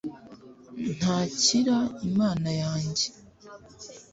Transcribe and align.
ntakira 0.99 1.77
imana 2.07 2.49
yanjye 2.61 3.05